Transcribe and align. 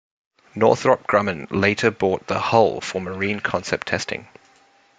Northrop 0.55 1.05
Grumman 1.05 1.45
later 1.51 1.91
bought 1.91 2.25
the 2.25 2.39
hull 2.39 2.81
for 2.81 2.99
marine-concept 2.99 3.85
testing. 3.87 4.27